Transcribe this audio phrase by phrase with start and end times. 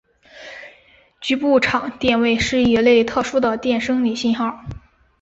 [1.21, 4.65] 局部场电位是一类特殊的电生理信号。